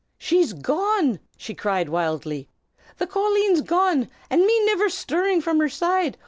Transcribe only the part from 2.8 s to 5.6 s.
"The colleen's gone, an' me niver shtirrin' from